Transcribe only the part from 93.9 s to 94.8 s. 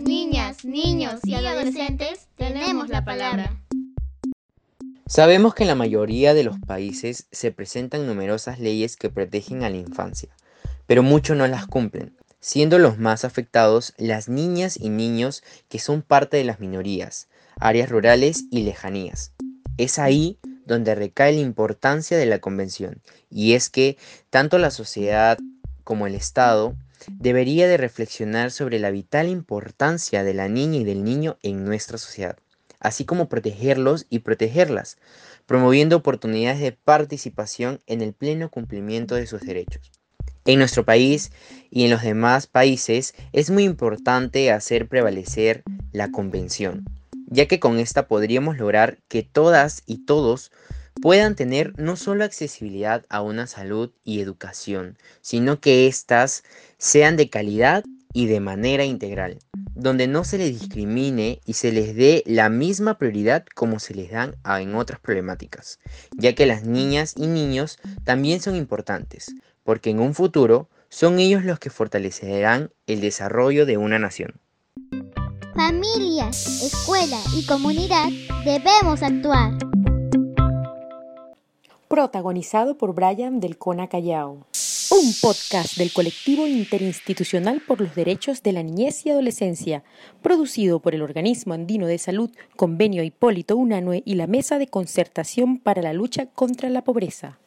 y la Mesa de